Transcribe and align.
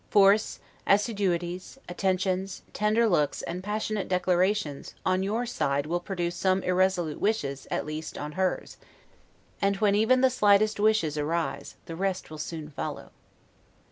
Force, 0.09 0.59
assiduities, 0.87 1.77
attentions, 1.87 2.63
tender 2.73 3.07
looks, 3.07 3.43
and 3.43 3.63
passionate 3.63 4.07
declarations, 4.07 4.95
on 5.05 5.21
your 5.21 5.45
side 5.45 5.85
will 5.85 5.99
produce 5.99 6.35
some 6.35 6.63
irresolute 6.63 7.21
wishes, 7.21 7.67
at 7.69 7.85
least, 7.85 8.17
on 8.17 8.31
hers; 8.31 8.77
and 9.61 9.75
when 9.75 9.93
even 9.93 10.21
the 10.21 10.31
slightest 10.31 10.79
wishes 10.79 11.19
arise, 11.19 11.75
the 11.85 11.95
rest 11.95 12.31
will 12.31 12.39
soon 12.39 12.71
follow. 12.71 13.11